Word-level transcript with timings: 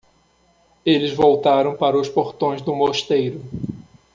Eles 0.83 1.13
voltaram 1.13 1.77
para 1.77 1.95
os 1.95 2.09
portões 2.09 2.59
do 2.63 2.75
mosteiro. 2.75 3.39